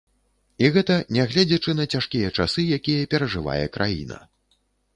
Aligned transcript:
І 0.63 0.69
гэта 0.77 0.95
нягледзячы 1.17 1.75
на 1.81 1.85
цяжкія 1.97 2.33
часы, 2.39 2.65
якія 2.81 3.07
перажывае 3.15 3.61
краіна. 3.77 4.21